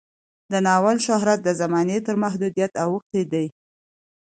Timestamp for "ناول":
0.65-0.97